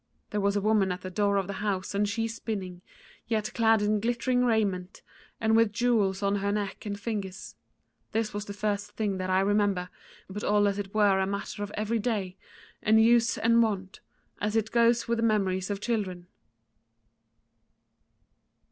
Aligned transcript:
There 0.31 0.41
was 0.41 0.55
a 0.55 0.61
woman 0.61 0.91
at 0.91 1.01
the 1.01 1.11
door 1.11 1.37
of 1.37 1.45
the 1.45 1.53
house 1.61 1.93
and 1.93 2.09
she 2.09 2.27
spinning, 2.27 2.81
yet 3.27 3.53
clad 3.53 3.83
in 3.83 3.99
glittering 3.99 4.43
raiment, 4.43 5.03
and 5.39 5.55
with 5.55 5.71
jewels 5.71 6.23
on 6.23 6.37
her 6.37 6.51
neck 6.51 6.87
and 6.87 6.99
fingers; 6.99 7.55
this 8.11 8.33
was 8.33 8.45
the 8.45 8.51
first 8.53 8.93
thing 8.93 9.17
that 9.19 9.29
I 9.29 9.41
remember, 9.41 9.91
but 10.27 10.43
all 10.43 10.67
as 10.67 10.79
it 10.79 10.95
were 10.95 11.19
a 11.19 11.27
matter 11.27 11.61
of 11.61 11.69
every 11.75 11.99
day, 11.99 12.35
and 12.81 12.99
use 12.99 13.37
and 13.37 13.61
wont, 13.61 13.99
as 14.39 14.55
it 14.55 14.71
goes 14.71 15.07
with 15.07 15.17
the 15.19 15.23
memories 15.23 15.69
of 15.69 15.79
children. 15.79 16.25